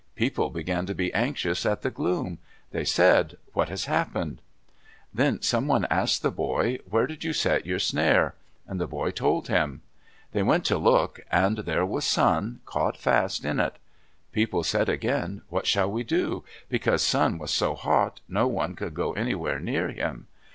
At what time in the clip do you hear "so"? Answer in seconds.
17.51-17.75